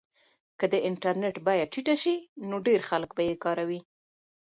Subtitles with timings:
[0.59, 2.15] که د انټرنیټ بیه ټیټه شي
[2.49, 3.79] نو ډېر خلک به یې کاروي.